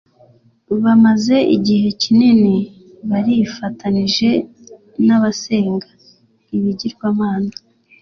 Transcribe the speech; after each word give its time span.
Bamaze 0.83 1.35
igihe 1.55 1.87
kinini 2.01 2.55
barifatanije 3.09 4.29
n’abasenga 5.05 5.89
ibigirwamana, 6.55 7.51